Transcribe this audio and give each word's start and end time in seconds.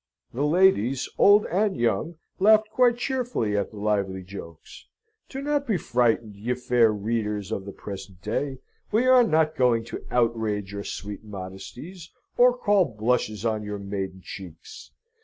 The 0.33 0.41
ladies, 0.41 1.07
old 1.19 1.45
and 1.45 1.77
young, 1.77 2.15
laughed 2.39 2.71
quite 2.71 2.97
cheerfully 2.97 3.55
at 3.55 3.69
the 3.69 3.77
lively 3.77 4.23
jokes. 4.23 4.87
Do 5.29 5.43
not 5.43 5.67
be 5.67 5.77
frightened, 5.77 6.35
ye 6.35 6.55
fair 6.55 6.91
readers 6.91 7.51
of 7.51 7.65
the 7.65 7.71
present 7.71 8.19
day! 8.19 8.57
We 8.91 9.05
are 9.05 9.23
not 9.23 9.55
going 9.55 9.83
to 9.83 10.03
outrage 10.09 10.71
your 10.71 10.85
sweet 10.85 11.23
modesties, 11.23 12.09
or 12.35 12.57
call 12.57 12.85
blushes 12.85 13.45
on 13.45 13.61
your 13.61 13.77
maiden 13.77 14.21
cheeks. 14.23 14.89